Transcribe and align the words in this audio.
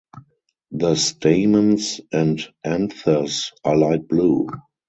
The 0.71 0.95
stamens 0.95 2.01
and 2.11 2.41
anthers 2.65 3.51
are 3.63 3.77
light 3.77 4.07
blue. 4.07 4.47